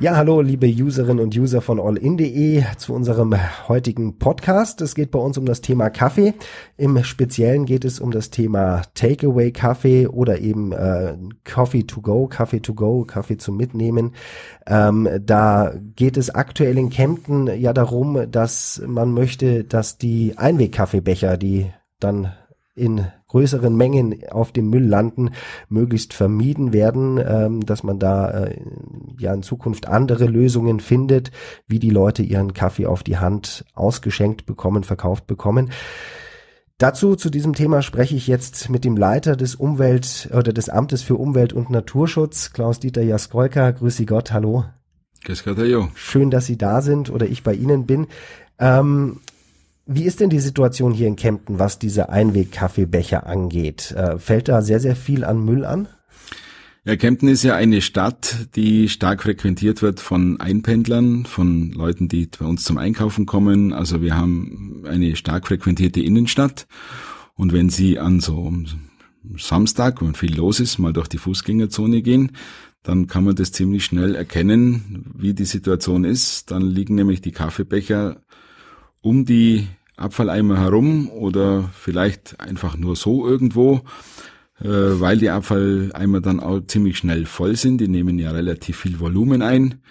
[0.00, 3.34] Ja, hallo, liebe Userinnen und User von allin.de zu unserem
[3.66, 4.80] heutigen Podcast.
[4.80, 6.34] Es geht bei uns um das Thema Kaffee.
[6.76, 12.28] Im Speziellen geht es um das Thema Takeaway Kaffee oder eben äh, Coffee to go,
[12.28, 14.14] Kaffee to go, Kaffee zum Mitnehmen.
[14.68, 21.36] Ähm, da geht es aktuell in Kempten ja darum, dass man möchte, dass die Einwegkaffeebecher,
[21.36, 22.32] die dann
[22.76, 25.30] in größeren Mengen auf dem Müll landen,
[25.68, 28.60] möglichst vermieden werden, ähm, dass man da äh,
[29.18, 31.30] ja in Zukunft andere Lösungen findet,
[31.66, 35.70] wie die Leute ihren Kaffee auf die Hand ausgeschenkt bekommen, verkauft bekommen.
[36.78, 41.02] Dazu, zu diesem Thema spreche ich jetzt mit dem Leiter des Umwelt- oder des Amtes
[41.02, 43.72] für Umwelt und Naturschutz, Klaus-Dieter Jaskolka.
[43.72, 44.64] Grüß Sie Gott, hallo.
[45.24, 45.88] Grüß Gott, hallo.
[45.96, 48.06] Schön, dass Sie da sind oder ich bei Ihnen bin.
[48.60, 49.18] Ähm,
[49.88, 53.90] wie ist denn die Situation hier in Kempten, was diese Einweg-Kaffeebecher angeht?
[53.92, 55.88] Äh, fällt da sehr, sehr viel an Müll an?
[56.84, 62.28] Ja, Kempten ist ja eine Stadt, die stark frequentiert wird von Einpendlern, von Leuten, die
[62.38, 63.72] bei uns zum Einkaufen kommen.
[63.72, 66.66] Also wir haben eine stark frequentierte Innenstadt.
[67.34, 68.52] Und wenn Sie an so
[69.38, 72.32] Samstag, wenn viel los ist, mal durch die Fußgängerzone gehen,
[72.82, 76.50] dann kann man das ziemlich schnell erkennen, wie die Situation ist.
[76.50, 78.20] Dann liegen nämlich die Kaffeebecher
[79.00, 79.66] um die
[79.98, 83.82] Abfalleimer herum oder vielleicht einfach nur so irgendwo,
[84.60, 87.80] äh, weil die Abfalleimer dann auch ziemlich schnell voll sind.
[87.80, 89.82] Die nehmen ja relativ viel Volumen ein.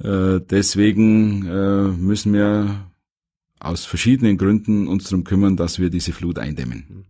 [0.00, 2.90] Äh, deswegen äh, müssen wir
[3.64, 7.06] aus verschiedenen Gründen uns darum kümmern, dass wir diese Flut eindämmen.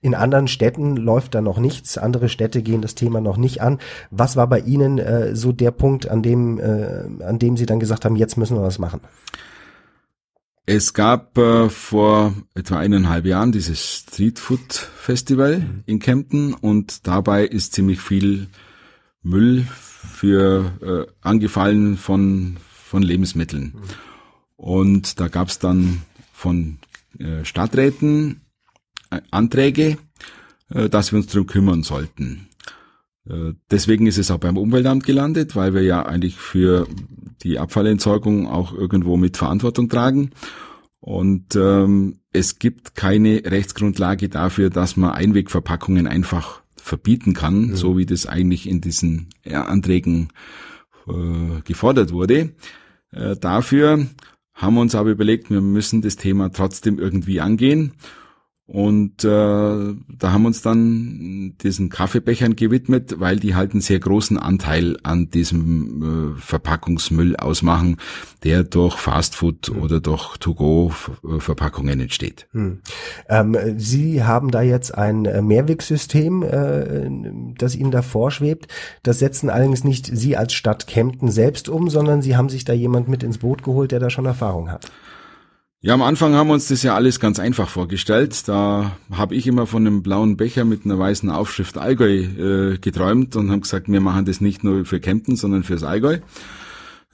[0.00, 1.96] In anderen Städten läuft da noch nichts.
[1.96, 3.78] Andere Städte gehen das Thema noch nicht an.
[4.10, 7.78] Was war bei Ihnen äh, so der Punkt, an dem, äh, an dem Sie dann
[7.78, 9.00] gesagt haben, jetzt müssen wir was machen?
[10.64, 15.82] Es gab äh, vor etwa eineinhalb Jahren dieses Street Food Festival mhm.
[15.86, 18.48] in Kempten und dabei ist ziemlich viel
[19.22, 22.58] Müll für äh, angefallen von
[22.92, 23.74] von Lebensmitteln.
[23.74, 23.82] Mhm.
[24.56, 26.02] Und da gab es dann
[26.32, 26.78] von
[27.18, 28.42] äh, Stadträten
[29.10, 29.98] äh, Anträge,
[30.68, 32.48] äh, dass wir uns darum kümmern sollten.
[33.28, 36.86] Äh, deswegen ist es auch beim Umweltamt gelandet, weil wir ja eigentlich für
[37.42, 40.30] die Abfallentsorgung auch irgendwo mit Verantwortung tragen.
[41.00, 47.76] Und ähm, es gibt keine Rechtsgrundlage dafür, dass man Einwegverpackungen einfach verbieten kann, mhm.
[47.76, 50.28] so wie das eigentlich in diesen ja, Anträgen
[51.08, 52.52] äh, gefordert wurde.
[53.10, 54.06] Äh, dafür
[54.54, 57.92] haben wir uns aber überlegt, wir müssen das Thema trotzdem irgendwie angehen
[58.72, 63.98] und äh, da haben wir uns dann diesen Kaffeebechern gewidmet, weil die halt einen sehr
[64.00, 67.98] großen Anteil an diesem äh, Verpackungsmüll ausmachen,
[68.44, 69.82] der durch Fastfood hm.
[69.82, 72.48] oder durch To-Go-Verpackungen entsteht.
[72.52, 72.78] Hm.
[73.28, 77.10] Ähm, Sie haben da jetzt ein äh, Mehrwegsystem, äh,
[77.58, 78.68] das Ihnen da vorschwebt.
[79.02, 82.72] Das setzen allerdings nicht Sie als Stadt Kempten selbst um, sondern Sie haben sich da
[82.72, 84.90] jemand mit ins Boot geholt, der da schon Erfahrung hat.
[85.84, 88.46] Ja, am Anfang haben wir uns das ja alles ganz einfach vorgestellt.
[88.46, 93.34] Da habe ich immer von einem blauen Becher mit einer weißen Aufschrift Allgäu äh, geträumt
[93.34, 96.18] und haben gesagt, wir machen das nicht nur für Kempten, sondern fürs Allgäu.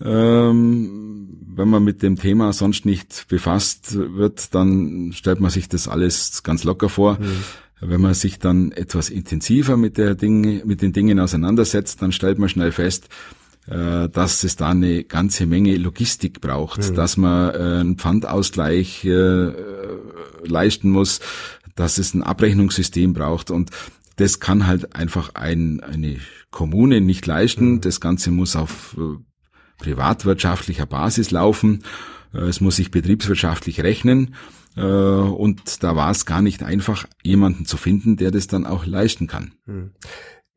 [0.04, 5.88] Ähm, wenn man mit dem Thema sonst nicht befasst wird, dann stellt man sich das
[5.88, 7.14] alles ganz locker vor.
[7.14, 7.44] Mhm.
[7.80, 12.38] Wenn man sich dann etwas intensiver mit der Dinge, mit den Dingen auseinandersetzt, dann stellt
[12.38, 13.08] man schnell fest,
[13.68, 16.94] dass es da eine ganze Menge Logistik braucht, mhm.
[16.94, 19.52] dass man äh, einen Pfandausgleich äh,
[20.42, 21.20] leisten muss,
[21.74, 23.70] dass es ein Abrechnungssystem braucht und
[24.16, 26.16] das kann halt einfach ein, eine
[26.50, 27.72] Kommune nicht leisten.
[27.72, 27.80] Mhm.
[27.82, 28.96] Das Ganze muss auf
[29.78, 31.84] privatwirtschaftlicher Basis laufen.
[32.32, 34.34] Es muss sich betriebswirtschaftlich rechnen.
[34.74, 39.28] Und da war es gar nicht einfach, jemanden zu finden, der das dann auch leisten
[39.28, 39.52] kann.
[39.66, 39.92] Mhm.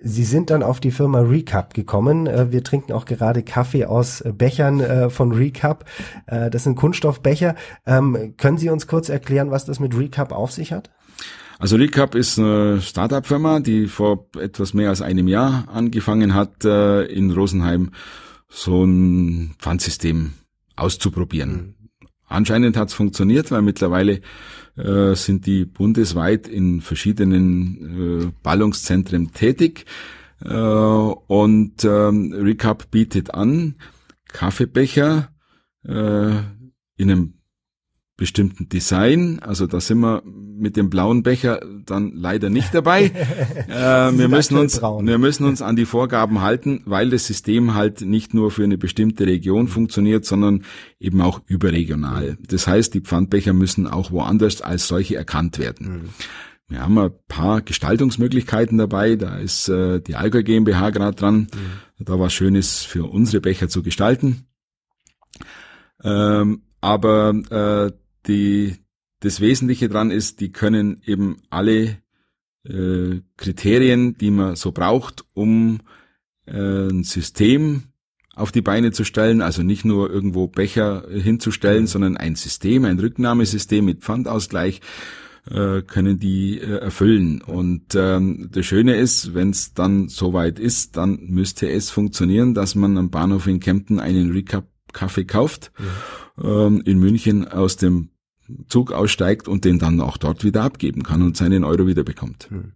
[0.04, 2.26] Sie sind dann auf die Firma Recap gekommen.
[2.26, 5.86] Äh, wir trinken auch gerade Kaffee aus äh, Bechern äh, von Recap.
[6.28, 7.56] Das sind Kunststoffbecher.
[7.86, 10.90] Ähm, können Sie uns kurz erklären, was das mit Recap auf sich hat?
[11.60, 17.32] Also Recap ist eine Startup-Firma, die vor etwas mehr als einem Jahr angefangen hat, in
[17.32, 17.92] Rosenheim
[18.50, 20.34] so ein Pfandsystem
[20.76, 21.76] auszuprobieren.
[22.32, 24.22] Anscheinend hat es funktioniert, weil mittlerweile
[24.78, 29.86] äh, sind die bundesweit in verschiedenen äh, Ballungszentren tätig.
[30.44, 33.76] Äh, und ähm, Recap bietet an,
[34.32, 35.30] Kaffeebecher
[35.84, 36.32] äh,
[36.96, 37.34] in einem
[38.22, 39.40] bestimmten Design.
[39.40, 43.06] Also da sind wir mit dem blauen Becher dann leider nicht dabei.
[43.68, 45.08] äh, wir müssen uns, braun.
[45.08, 48.78] wir müssen uns an die Vorgaben halten, weil das System halt nicht nur für eine
[48.78, 50.66] bestimmte Region funktioniert, sondern
[51.00, 52.38] eben auch überregional.
[52.48, 55.88] Das heißt, die Pfandbecher müssen auch woanders als solche erkannt werden.
[55.88, 56.10] Mhm.
[56.68, 59.16] wir haben ein paar Gestaltungsmöglichkeiten dabei.
[59.16, 61.48] Da ist äh, die Allgäu GmbH gerade dran,
[61.98, 62.06] mhm.
[62.06, 64.46] da was Schönes für unsere Becher zu gestalten.
[66.04, 68.76] Ähm, aber äh, die,
[69.20, 71.98] das Wesentliche dran ist, die können eben alle
[72.64, 75.80] äh, Kriterien, die man so braucht, um
[76.46, 77.84] äh, ein System
[78.36, 83.00] auf die Beine zu stellen, also nicht nur irgendwo Becher hinzustellen, sondern ein System, ein
[83.00, 84.82] Rücknahmesystem mit Pfandausgleich
[85.50, 87.42] äh, können die äh, erfüllen.
[87.42, 92.76] Und ähm, das Schöne ist, wenn es dann soweit ist, dann müsste es funktionieren, dass
[92.76, 95.72] man am Bahnhof in Kempten einen Recap Kaffee kauft,
[96.38, 96.68] ja.
[96.68, 98.11] ähm, in München aus dem
[98.68, 102.48] Zug aussteigt und den dann auch dort wieder abgeben kann und seinen Euro wieder bekommt.
[102.50, 102.74] Hm.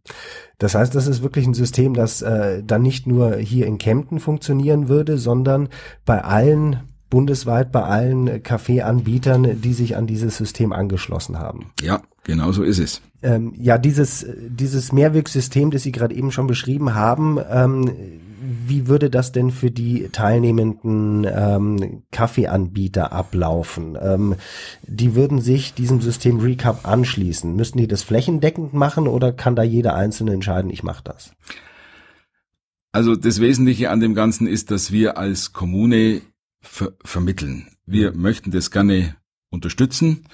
[0.57, 4.19] Das heißt, das ist wirklich ein System, das äh, dann nicht nur hier in Kempten
[4.19, 5.69] funktionieren würde, sondern
[6.05, 11.71] bei allen bundesweit bei allen Kaffeeanbietern, die sich an dieses System angeschlossen haben.
[11.81, 13.01] Ja, genau so ist es.
[13.21, 17.91] Ähm, ja, dieses, dieses Mehrwegsystem, das Sie gerade eben schon beschrieben haben, ähm,
[18.39, 23.97] wie würde das denn für die teilnehmenden ähm, Kaffeeanbieter ablaufen?
[24.01, 24.35] Ähm,
[24.83, 27.55] die würden sich diesem System Recap anschließen.
[27.55, 31.31] Müssten die das flächendeckend machen oder kann da jeder Einzelne entscheiden, ich mache das?
[32.91, 36.21] Also das Wesentliche an dem Ganzen ist, dass wir als Kommune
[36.61, 37.67] ver vermitteln.
[37.85, 39.15] Wir möchten das gerne
[39.49, 40.25] unterstützen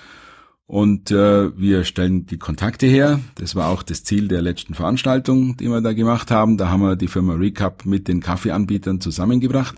[0.72, 3.20] und äh, wir stellen die Kontakte her.
[3.36, 6.56] Das war auch das Ziel der letzten Veranstaltung, die wir da gemacht haben.
[6.56, 9.76] Da haben wir die Firma Recap mit den Kaffeeanbietern zusammengebracht.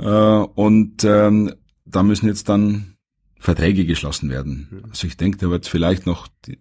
[0.00, 1.54] Äh, und ähm,
[1.86, 2.96] da müssen jetzt dann
[3.38, 4.66] Verträge geschlossen werden.
[4.68, 4.90] Mhm.
[4.90, 6.58] Also ich denke, da wird vielleicht noch die,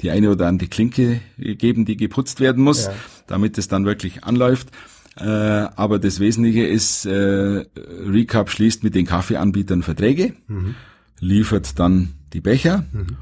[0.00, 2.94] die eine oder andere Klinke geben, die geputzt werden muss, ja.
[3.28, 4.70] damit es dann wirklich anläuft.
[5.18, 10.74] Äh, aber das Wesentliche ist, äh, Recap schließt mit den Kaffeeanbietern Verträge, mhm.
[11.22, 13.16] Liefert dann die Becher, mhm.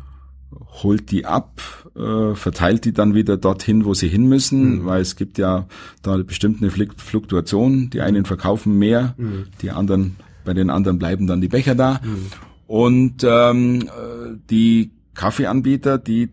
[0.83, 1.61] holt die ab,
[1.95, 4.87] äh, verteilt die dann wieder dorthin, wo sie hin müssen, mhm.
[4.87, 5.67] weil es gibt ja
[6.03, 7.91] da bestimmt eine Fluktuation.
[7.91, 9.49] Die einen verkaufen mehr, mhm.
[9.61, 12.01] die anderen, bei den anderen bleiben dann die Becher da.
[12.03, 12.27] Mhm.
[12.67, 13.91] Und ähm,
[14.49, 16.31] die Kaffeeanbieter, die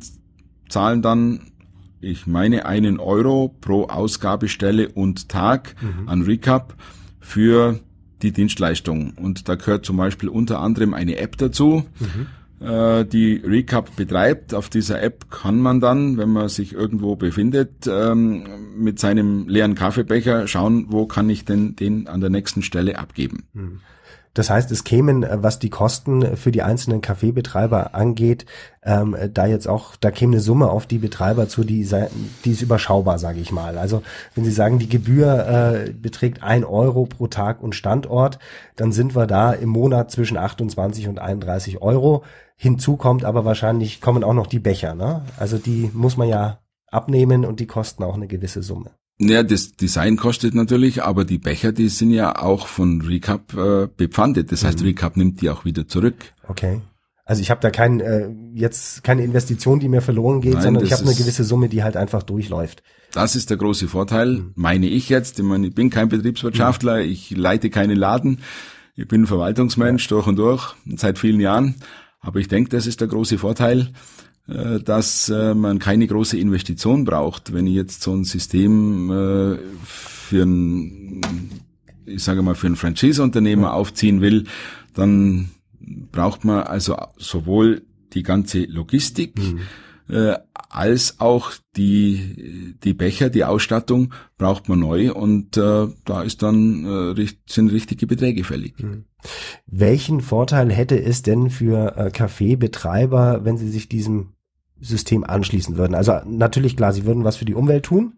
[0.70, 1.52] zahlen dann
[2.00, 6.08] ich meine, einen Euro pro Ausgabestelle und Tag mhm.
[6.08, 6.75] an Recap
[7.20, 7.80] für
[8.22, 9.14] die Dienstleistung.
[9.16, 12.66] Und da gehört zum Beispiel unter anderem eine App dazu, mhm.
[12.66, 14.54] äh, die Recap betreibt.
[14.54, 18.44] Auf dieser App kann man dann, wenn man sich irgendwo befindet, ähm,
[18.78, 23.44] mit seinem leeren Kaffeebecher schauen, wo kann ich denn den an der nächsten Stelle abgeben.
[23.54, 23.80] Mhm.
[24.38, 28.45] Das heißt, es kämen, äh, was die Kosten für die einzelnen Kaffeebetreiber angeht,
[28.84, 31.89] ähm, da jetzt auch, da käme eine Summe auf die Betreiber zu, die,
[32.45, 33.80] die ist überschaubar, sage ich mal.
[33.80, 34.04] Also
[34.36, 38.38] wenn Sie sagen, die Gebühr äh, beträgt ein Euro pro Tag und Standort,
[38.75, 42.24] dann sind wir da im Monat zwischen 28 und 31 Euro.
[42.56, 44.94] Hinzu kommt aber wahrscheinlich, kommen auch noch die Becher.
[44.94, 45.24] Ne?
[45.38, 46.60] Also die muss man ja
[46.92, 48.92] abnehmen und die kosten auch eine gewisse Summe.
[49.19, 53.88] Ja, das Design kostet natürlich, aber die Becher, die sind ja auch von Recap äh,
[53.88, 54.52] bepfandet.
[54.52, 54.88] Das heißt, mhm.
[54.88, 56.34] Recap nimmt die auch wieder zurück.
[56.48, 56.81] Okay.
[57.25, 60.86] Also ich habe da kein äh, jetzt keine Investition, die mir verloren geht, Nein, sondern
[60.86, 62.84] ich habe eine gewisse Summe, die halt einfach durchläuft.
[63.12, 64.52] Das ist der große Vorteil, mhm.
[64.56, 65.40] meine ich jetzt.
[65.40, 67.10] Ich, meine, ich bin kein Betriebswirtschaftler, mhm.
[67.10, 68.40] ich leite keinen Laden,
[68.96, 70.10] ich bin Verwaltungsmensch ja.
[70.10, 71.75] durch und durch seit vielen Jahren.
[72.22, 73.90] Aber ich denke, das ist der große Vorteil.
[74.48, 77.54] Äh, dass äh, man keine große Investition braucht.
[77.54, 81.22] Wenn ich jetzt so ein System äh, für ein,
[82.06, 84.46] ich sage mal, für ein Franchise-Unternehmer aufziehen will,
[84.94, 85.50] dann
[86.12, 87.82] braucht man also sowohl
[88.13, 89.60] die ganze Logistik, mhm.
[90.70, 97.16] als auch die, die Becher, die Ausstattung braucht man neu und äh, da ist dann
[97.16, 98.82] äh, sind richtige Beträge fällig.
[98.82, 99.06] Mhm.
[99.66, 104.37] Welchen Vorteil hätte es denn für äh, Kaffeebetreiber, wenn sie sich diesem
[104.81, 105.96] System anschließen würden.
[105.96, 108.13] Also natürlich klar, sie würden was für die Umwelt tun.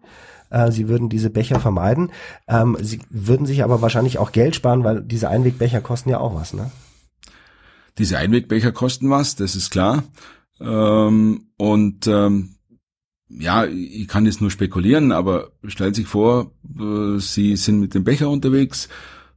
[0.50, 2.12] Äh, sie würden diese Becher vermeiden.
[2.48, 6.36] Ähm, sie würden sich aber wahrscheinlich auch Geld sparen, weil diese Einwegbecher kosten ja auch
[6.36, 6.72] was, ne?
[7.98, 10.04] Diese Einwegbecher kosten was, das ist klar.
[10.62, 12.56] Ähm, und ähm,
[13.30, 18.04] ja, ich kann jetzt nur spekulieren, aber stellen sich vor, äh, Sie sind mit dem
[18.04, 18.90] Becher unterwegs,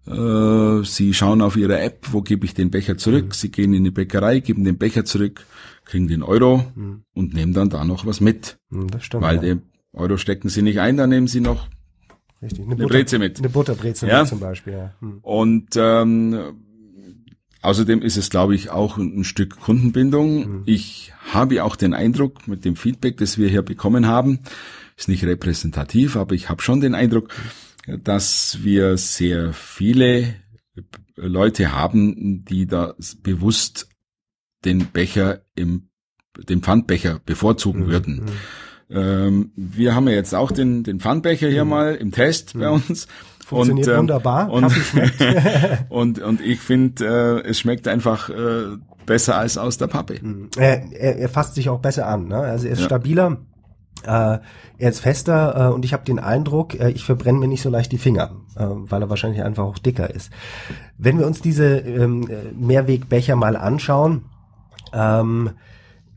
[0.04, 3.26] Sie schauen auf Ihre App, wo gebe ich den Becher zurück?
[3.26, 3.32] Mhm.
[3.32, 5.46] Sie gehen in die Bäckerei, geben den Becher zurück,
[5.84, 7.04] kriegen den Euro mhm.
[7.14, 8.58] und nehmen dann da noch was mit.
[8.70, 9.22] Mhm, das stimmt.
[9.22, 9.42] Weil ja.
[9.42, 11.68] den Euro stecken Sie nicht ein, dann nehmen Sie noch
[12.42, 13.38] Richtig, eine, eine Butter, Breze mit.
[13.38, 14.24] Eine Butterbreze ja?
[14.24, 14.72] zum Beispiel.
[14.72, 14.94] Ja.
[15.00, 15.18] Mhm.
[15.22, 16.56] Und ähm,
[17.62, 20.38] außerdem ist es, glaube ich, auch ein Stück Kundenbindung.
[20.38, 20.62] Mhm.
[20.66, 24.40] Ich habe auch den Eindruck mit dem Feedback, das wir hier bekommen haben,
[24.96, 27.28] ist nicht repräsentativ, aber ich habe schon den Eindruck,
[27.86, 30.34] dass wir sehr viele
[31.16, 33.88] Leute haben, die da bewusst
[34.64, 35.88] den Becher im
[36.48, 37.88] den Pfandbecher bevorzugen mhm.
[37.88, 38.14] würden.
[38.14, 38.96] Mhm.
[38.96, 41.70] Ähm, wir haben ja jetzt auch den, den Pfandbecher hier mhm.
[41.70, 42.82] mal im Test bei mhm.
[42.88, 43.06] uns.
[43.44, 44.50] Funktioniert und, ähm, wunderbar.
[44.50, 44.72] Und,
[45.88, 50.18] und, und ich finde, äh, es schmeckt einfach äh, besser als aus der Pappe.
[50.22, 50.48] Mhm.
[50.56, 52.28] Er, er, er fasst sich auch besser an.
[52.28, 52.36] Ne?
[52.36, 52.86] Also er ist ja.
[52.86, 53.38] stabiler.
[54.06, 54.38] Äh,
[54.78, 57.70] er ist fester äh, und ich habe den Eindruck, äh, ich verbrenne mir nicht so
[57.70, 60.30] leicht die Finger, äh, weil er wahrscheinlich einfach auch dicker ist.
[60.98, 62.28] Wenn wir uns diese ähm,
[62.58, 64.24] Mehrwegbecher mal anschauen,
[64.92, 65.50] ähm,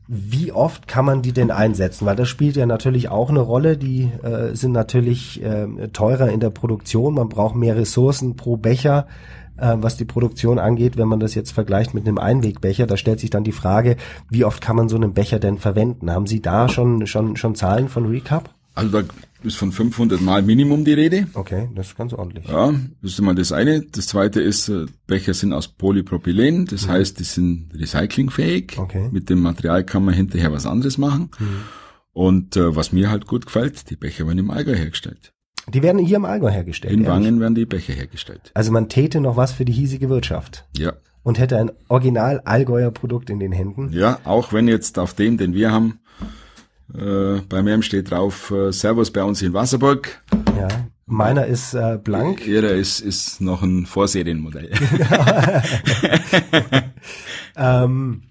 [0.08, 2.06] wie oft kann man die denn einsetzen?
[2.06, 3.76] Weil das spielt ja natürlich auch eine Rolle.
[3.76, 7.14] Die äh, sind natürlich äh, teurer in der Produktion.
[7.14, 9.08] Man braucht mehr Ressourcen pro Becher,
[9.56, 10.96] äh, was die Produktion angeht.
[10.96, 13.96] Wenn man das jetzt vergleicht mit einem Einwegbecher, da stellt sich dann die Frage,
[14.30, 16.10] wie oft kann man so einen Becher denn verwenden?
[16.10, 18.55] Haben Sie da schon schon schon Zahlen von Recap?
[18.76, 19.08] Also da
[19.42, 21.26] ist von 500 Mal Minimum die Rede.
[21.32, 22.46] Okay, das ist ganz ordentlich.
[22.46, 23.80] Ja, das ist mal das eine.
[23.80, 26.90] Das zweite ist, äh, Becher sind aus Polypropylen, das mhm.
[26.90, 28.78] heißt, die sind recyclingfähig.
[28.78, 29.08] Okay.
[29.10, 31.30] Mit dem Material kann man hinterher was anderes machen.
[31.38, 31.62] Mhm.
[32.12, 35.32] Und äh, was mir halt gut gefällt, die Becher werden im Allgäu hergestellt.
[35.72, 36.92] Die werden hier im Allgäu hergestellt.
[36.92, 37.14] In ehrlich?
[37.14, 38.50] Wangen werden die Becher hergestellt.
[38.54, 40.66] Also man täte noch was für die hiesige Wirtschaft.
[40.76, 40.92] Ja.
[41.22, 43.90] Und hätte ein original Allgäuer Produkt in den Händen.
[43.92, 45.98] Ja, auch wenn jetzt auf dem, den wir haben,
[46.94, 50.22] äh, bei mir steht drauf äh, Servus bei uns in Wasserburg.
[50.56, 50.68] Ja.
[51.08, 52.46] Meiner ist äh, blank.
[52.46, 54.72] Ihrer ist, ist noch ein Vorserienmodell.
[57.56, 58.22] ähm,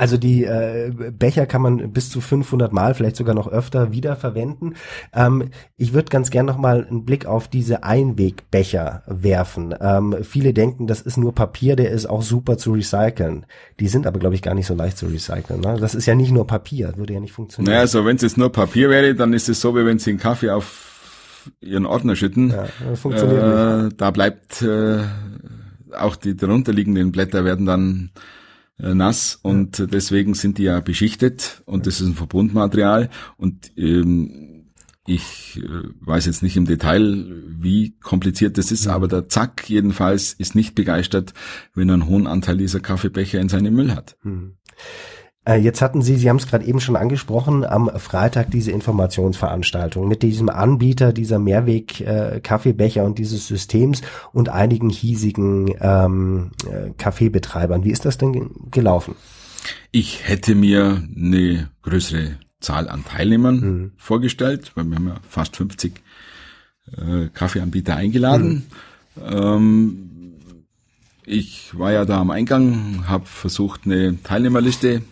[0.00, 4.76] also die äh, Becher kann man bis zu 500 Mal, vielleicht sogar noch öfter wiederverwenden.
[5.12, 9.74] Ähm, ich würde ganz gern noch mal einen Blick auf diese Einwegbecher werfen.
[9.78, 13.44] Ähm, viele denken, das ist nur Papier, der ist auch super zu recyceln.
[13.78, 15.60] Die sind aber, glaube ich, gar nicht so leicht zu recyceln.
[15.60, 15.76] Ne?
[15.78, 17.70] Das ist ja nicht nur Papier, würde ja nicht funktionieren.
[17.70, 20.08] Naja, also wenn es jetzt nur Papier wäre, dann ist es so, wie wenn Sie
[20.08, 22.48] einen Kaffee auf Ihren Ordner schütten.
[22.48, 24.00] Ja, funktioniert äh, nicht.
[24.00, 25.00] Da bleibt äh,
[25.92, 28.12] auch die darunterliegenden Blätter werden dann
[28.82, 34.50] nass und deswegen sind die ja beschichtet und das ist ein Verbundmaterial und ähm,
[35.06, 40.32] ich äh, weiß jetzt nicht im Detail, wie kompliziert das ist, aber der Zack jedenfalls
[40.34, 41.34] ist nicht begeistert,
[41.74, 44.16] wenn er einen hohen Anteil dieser Kaffeebecher in seinem Müll hat.
[44.22, 44.56] Hm.
[45.50, 50.06] Äh, jetzt hatten Sie, Sie haben es gerade eben schon angesprochen, am Freitag diese Informationsveranstaltung
[50.06, 54.02] mit diesem Anbieter dieser Mehrweg-Kaffeebecher äh, und dieses Systems
[54.32, 57.84] und einigen hiesigen ähm, äh, Kaffeebetreibern.
[57.84, 59.16] Wie ist das denn gelaufen?
[59.90, 63.92] Ich hätte mir eine größere Zahl an Teilnehmern mhm.
[63.96, 66.00] vorgestellt, weil wir haben ja fast 50
[66.96, 68.66] äh, Kaffeeanbieter eingeladen.
[69.16, 69.22] Mhm.
[69.24, 70.06] Ähm,
[71.26, 75.02] ich war ja da am Eingang, habe versucht, eine Teilnehmerliste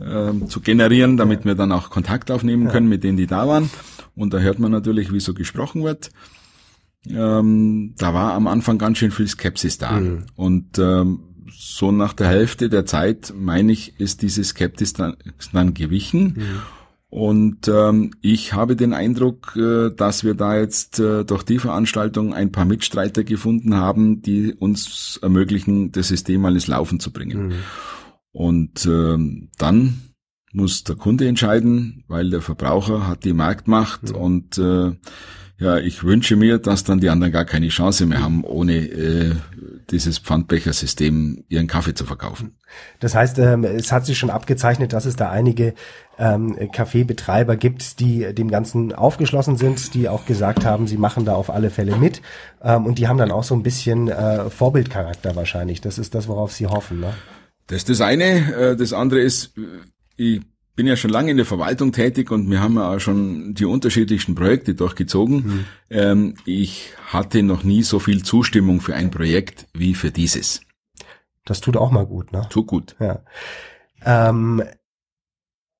[0.00, 3.70] äh, zu generieren, damit wir dann auch Kontakt aufnehmen können mit denen, die da waren.
[4.16, 6.10] Und da hört man natürlich, wie so gesprochen wird.
[7.06, 9.92] Ähm, da war am Anfang ganz schön viel Skepsis da.
[9.92, 10.26] Mhm.
[10.36, 15.16] Und ähm, so nach der Hälfte der Zeit, meine ich, ist diese Skepsis dann,
[15.52, 16.34] dann gewichen.
[16.36, 16.62] Mhm.
[17.10, 22.34] Und ähm, ich habe den Eindruck, äh, dass wir da jetzt äh, durch die Veranstaltung
[22.34, 27.48] ein paar Mitstreiter gefunden haben, die uns ermöglichen, das System alles Laufen zu bringen.
[27.48, 27.54] Mhm.
[28.32, 30.02] Und ähm, dann
[30.52, 34.16] muss der Kunde entscheiden, weil der Verbraucher hat die Marktmacht mhm.
[34.16, 34.92] und äh,
[35.60, 39.34] ja, ich wünsche mir, dass dann die anderen gar keine Chance mehr haben, ohne äh,
[39.90, 42.56] dieses Pfandbechersystem ihren Kaffee zu verkaufen.
[42.98, 45.74] Das heißt, ähm, es hat sich schon abgezeichnet, dass es da einige
[46.18, 51.34] ähm, Kaffeebetreiber gibt, die dem Ganzen aufgeschlossen sind, die auch gesagt haben, sie machen da
[51.34, 52.22] auf alle Fälle mit.
[52.62, 55.82] Ähm, und die haben dann auch so ein bisschen äh, Vorbildcharakter wahrscheinlich.
[55.82, 57.00] Das ist das, worauf sie hoffen.
[57.00, 57.12] Ne?
[57.70, 58.54] Das ist das eine.
[58.54, 59.54] Äh, das andere ist,
[60.16, 60.40] ich
[60.74, 63.64] bin ja schon lange in der Verwaltung tätig und wir haben ja auch schon die
[63.64, 65.66] unterschiedlichsten Projekte durchgezogen.
[65.90, 66.34] Mhm.
[66.46, 70.62] Ich hatte noch nie so viel Zustimmung für ein Projekt wie für dieses.
[71.44, 72.46] Das tut auch mal gut, ne?
[72.48, 72.96] Tut gut.
[72.98, 73.22] Ja.
[74.04, 74.62] Ähm,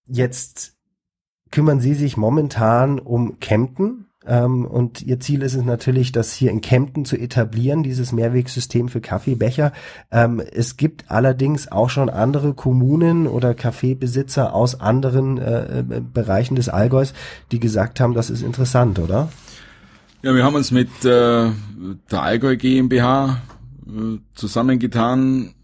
[0.06, 0.76] jetzt
[1.50, 4.09] kümmern Sie sich momentan um Kempten.
[4.30, 8.88] Ähm, und ihr Ziel ist es natürlich, das hier in Kempten zu etablieren, dieses Mehrwegsystem
[8.88, 9.72] für Kaffeebecher.
[10.12, 16.54] Ähm, es gibt allerdings auch schon andere Kommunen oder Kaffeebesitzer aus anderen äh, äh, Bereichen
[16.54, 17.12] des Allgäus,
[17.50, 19.30] die gesagt haben, das ist interessant, oder?
[20.22, 21.50] Ja, wir haben uns mit äh,
[22.10, 23.42] der Allgäu GmbH
[23.84, 25.54] äh, zusammengetan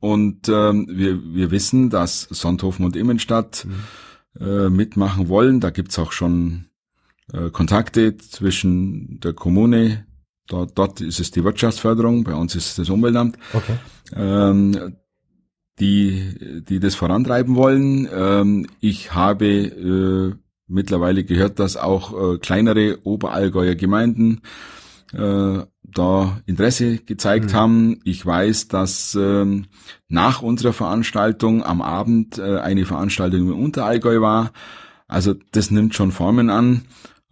[0.00, 4.46] und ähm, wir, wir wissen, dass Sonthofen und Immenstadt mhm.
[4.46, 5.60] äh, mitmachen wollen.
[5.60, 6.66] Da gibt's auch schon
[7.32, 10.06] äh, Kontakte zwischen der Kommune,
[10.46, 13.76] dort, dort ist es die Wirtschaftsförderung, bei uns ist es das Umweltamt, okay.
[14.14, 14.96] ähm,
[15.78, 18.08] die, die das vorantreiben wollen.
[18.12, 20.34] Ähm, ich habe äh,
[20.68, 24.40] mittlerweile gehört, dass auch äh, kleinere Oberallgäuer Gemeinden
[25.12, 27.56] äh, da Interesse gezeigt mhm.
[27.56, 28.00] haben.
[28.04, 29.66] Ich weiß, dass ähm,
[30.08, 34.52] nach unserer Veranstaltung am Abend äh, eine Veranstaltung im Unterallgäu war.
[35.08, 36.82] Also das nimmt schon Formen an.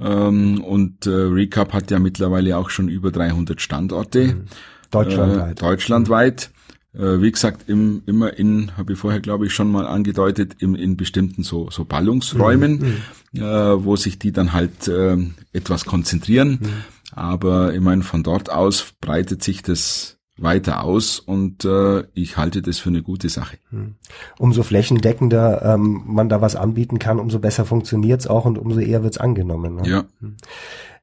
[0.05, 4.35] Ähm, und äh, Recap hat ja mittlerweile auch schon über 300 Standorte.
[4.35, 4.45] Mhm.
[4.91, 5.51] Deutschlandweit.
[5.51, 6.51] Äh, deutschlandweit.
[6.93, 10.75] Äh, wie gesagt, im, immer in, habe ich vorher glaube ich schon mal angedeutet, im,
[10.75, 12.97] in bestimmten so, so Ballungsräumen, mhm.
[13.33, 13.43] mhm.
[13.43, 15.17] äh, wo sich die dann halt äh,
[15.53, 16.59] etwas konzentrieren.
[16.61, 16.69] Mhm.
[17.13, 22.61] Aber ich meine, von dort aus breitet sich das weiter aus und äh, ich halte
[22.61, 23.59] das für eine gute Sache.
[23.71, 23.95] Mhm.
[24.39, 29.05] Umso flächendeckender ähm, man da was anbieten kann, umso besser funktioniert's auch und umso eher
[29.05, 29.77] wird's angenommen.
[29.77, 29.89] Ne?
[29.89, 30.05] Ja.
[30.21, 30.37] Mhm.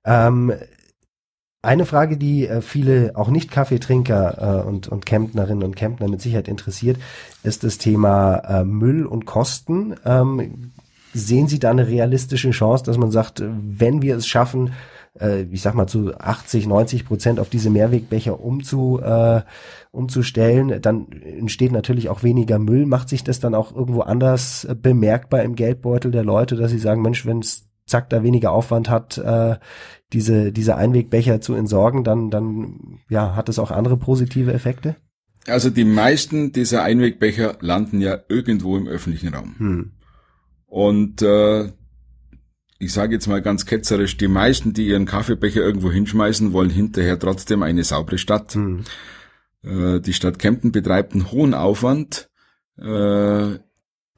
[0.03, 0.53] Ähm,
[1.61, 6.21] eine Frage, die äh, viele auch nicht Kaffeetrinker äh, und, und Kempnerinnen und Kempner mit
[6.21, 6.97] Sicherheit interessiert,
[7.43, 9.95] ist das Thema äh, Müll und Kosten.
[10.03, 10.71] Ähm,
[11.13, 14.73] sehen Sie da eine realistische Chance, dass man sagt, wenn wir es schaffen,
[15.19, 19.41] äh, ich sag mal zu 80, 90 Prozent auf diese Mehrwegbecher umzu, äh,
[19.91, 22.85] umzustellen, dann entsteht natürlich auch weniger Müll.
[22.85, 27.01] Macht sich das dann auch irgendwo anders bemerkbar im Geldbeutel der Leute, dass sie sagen,
[27.01, 29.57] Mensch, wenn es zack da weniger Aufwand hat, äh,
[30.13, 34.95] diese, diese Einwegbecher zu entsorgen, dann, dann ja, hat es auch andere positive Effekte?
[35.47, 39.55] Also die meisten dieser Einwegbecher landen ja irgendwo im öffentlichen Raum.
[39.57, 39.91] Hm.
[40.67, 41.71] Und äh,
[42.81, 47.19] ich sage jetzt mal ganz ketzerisch, die meisten, die ihren Kaffeebecher irgendwo hinschmeißen, wollen hinterher
[47.19, 48.55] trotzdem eine saubere Stadt.
[48.55, 48.83] Hm.
[49.63, 52.29] Äh, die Stadt Kempten betreibt einen hohen Aufwand,
[52.79, 53.59] äh,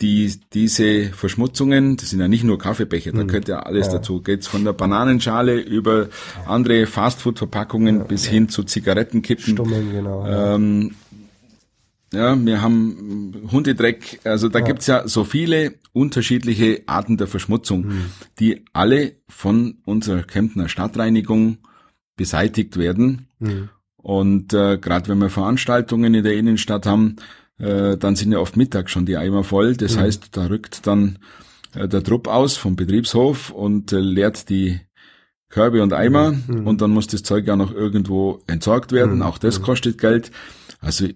[0.01, 3.27] die, diese Verschmutzungen, das sind ja nicht nur Kaffeebecher, da mhm.
[3.27, 3.93] gehört ja alles ja.
[3.93, 6.07] dazu, geht's von der Bananenschale über
[6.47, 8.31] andere Fastfood-Verpackungen ja, bis ja.
[8.31, 9.53] hin zu Zigarettenkippen.
[9.53, 10.25] Stummeln, genau.
[10.25, 10.95] Ähm,
[12.13, 14.65] ja, wir haben Hundedreck, also da ja.
[14.65, 18.05] gibt's ja so viele unterschiedliche Arten der Verschmutzung, mhm.
[18.39, 21.57] die alle von unserer Kemptner Stadtreinigung
[22.15, 23.27] beseitigt werden.
[23.39, 23.69] Mhm.
[23.97, 27.15] Und äh, gerade wenn wir Veranstaltungen in der Innenstadt haben,
[27.57, 29.75] äh, dann sind ja oft Mittag schon die Eimer voll.
[29.75, 30.01] Das mhm.
[30.01, 31.19] heißt, da rückt dann
[31.73, 34.81] äh, der Trupp aus vom Betriebshof und äh, leert die
[35.49, 36.65] Körbe und Eimer mhm.
[36.65, 39.17] und dann muss das Zeug ja noch irgendwo entsorgt werden.
[39.17, 39.21] Mhm.
[39.21, 39.63] Auch das mhm.
[39.63, 40.31] kostet Geld.
[40.81, 41.07] Also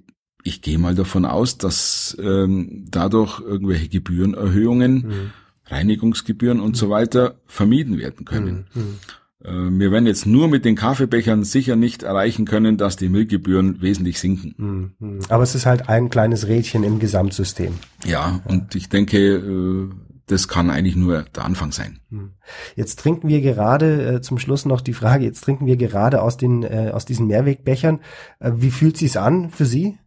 [0.47, 5.31] ich gehe mal davon aus, dass ähm, dadurch irgendwelche Gebührenerhöhungen, mhm.
[5.65, 8.67] Reinigungsgebühren und so weiter vermieden werden können.
[8.73, 8.99] Mhm.
[9.43, 13.81] Äh, wir werden jetzt nur mit den Kaffeebechern sicher nicht erreichen können, dass die Milchgebühren
[13.81, 14.95] wesentlich sinken.
[14.99, 15.19] Mhm.
[15.27, 17.73] Aber es ist halt ein kleines Rädchen im Gesamtsystem.
[18.05, 19.89] Ja, und ich denke, äh,
[20.27, 21.99] das kann eigentlich nur der Anfang sein.
[22.09, 22.31] Mhm.
[22.75, 25.25] Jetzt trinken wir gerade äh, zum Schluss noch die Frage.
[25.25, 27.99] Jetzt trinken wir gerade aus den aus diesen Mehrwegbechern.
[28.39, 29.97] Wie fühlt sich's an für Sie?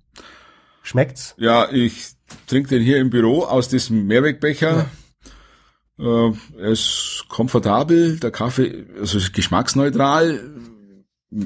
[0.83, 1.35] Schmeckt's?
[1.38, 2.12] Ja, ich
[2.47, 4.77] trinke den hier im Büro aus diesem Mehrwegbecher.
[4.77, 4.90] Ja
[6.01, 10.40] äh, er ist komfortabel, der Kaffee, also ist geschmacksneutral.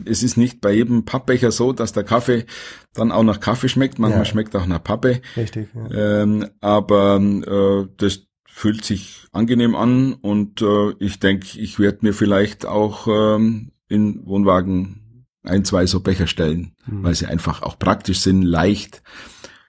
[0.07, 2.47] Es ist nicht bei jedem Pappbecher so, dass der Kaffee
[2.95, 3.99] dann auch nach Kaffee schmeckt.
[3.99, 4.25] Manchmal ja.
[4.25, 5.21] schmeckt auch nach Pappe.
[5.37, 5.69] Richtig.
[5.75, 6.23] Ja.
[6.23, 12.15] Ähm, aber äh, das fühlt sich angenehm an und äh, ich denke, ich werde mir
[12.15, 15.04] vielleicht auch ähm, in Wohnwagen
[15.45, 17.05] ein, zwei so Becher stellen, mhm.
[17.05, 19.03] weil sie einfach auch praktisch sind, leicht,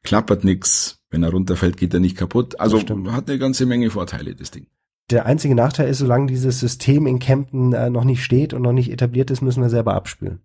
[0.04, 1.00] klappert nix.
[1.10, 2.60] Wenn er runterfällt, geht er nicht kaputt.
[2.60, 4.68] Also hat eine ganze Menge Vorteile, das Ding.
[5.12, 8.74] Der einzige Nachteil ist, solange dieses System in Kempten äh, noch nicht steht und noch
[8.74, 10.40] nicht etabliert ist, müssen wir selber abspülen.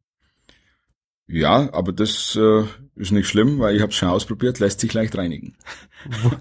[1.33, 2.65] Ja, aber das äh,
[2.97, 5.55] ist nicht schlimm, weil ich habe es schon ausprobiert, lässt sich leicht reinigen.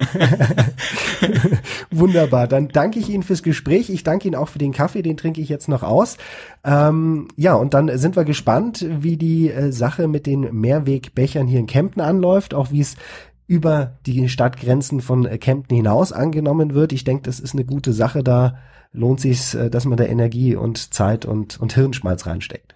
[1.91, 3.91] Wunderbar, dann danke ich Ihnen fürs Gespräch.
[3.91, 6.17] Ich danke Ihnen auch für den Kaffee, den trinke ich jetzt noch aus.
[6.63, 11.59] Ähm, ja, und dann sind wir gespannt, wie die äh, Sache mit den Mehrwegbechern hier
[11.59, 12.95] in Kempten anläuft, auch wie es
[13.45, 16.93] über die Stadtgrenzen von Kempten hinaus angenommen wird.
[16.93, 18.23] Ich denke, das ist eine gute Sache.
[18.23, 18.57] Da
[18.91, 22.68] lohnt sich, äh, dass man da Energie und Zeit und, und Hirnschmalz reinsteckt.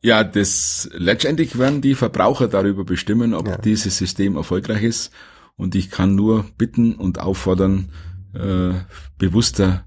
[0.00, 3.58] Ja, das letztendlich werden die Verbraucher darüber bestimmen, ob ja.
[3.58, 5.10] dieses System erfolgreich ist.
[5.56, 7.90] Und ich kann nur bitten und auffordern,
[8.32, 8.74] äh,
[9.18, 9.86] bewusster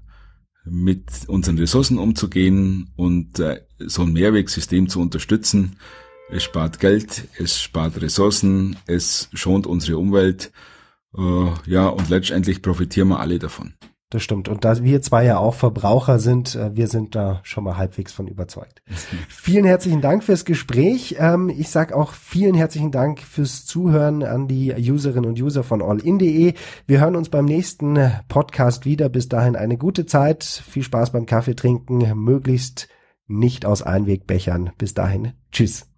[0.64, 5.76] mit unseren Ressourcen umzugehen und äh, so ein Mehrwegsystem zu unterstützen
[6.32, 10.50] es spart Geld, es spart Ressourcen, es schont unsere Umwelt.
[11.16, 11.20] Äh,
[11.66, 13.74] ja, und letztendlich profitieren wir alle davon.
[14.12, 14.50] Das stimmt.
[14.50, 18.12] Und da wir zwei ja auch Verbraucher sind, äh, wir sind da schon mal halbwegs
[18.12, 18.82] von überzeugt.
[19.30, 21.16] vielen herzlichen Dank fürs Gespräch.
[21.18, 25.80] Ähm, ich sag auch vielen herzlichen Dank fürs Zuhören an die Userinnen und User von
[25.80, 26.52] allin.de.
[26.86, 27.98] Wir hören uns beim nächsten
[28.28, 29.08] Podcast wieder.
[29.08, 30.44] Bis dahin eine gute Zeit.
[30.44, 32.12] Viel Spaß beim Kaffee trinken.
[32.14, 32.88] Möglichst
[33.28, 34.72] nicht aus Einwegbechern.
[34.76, 35.32] Bis dahin.
[35.52, 35.91] Tschüss.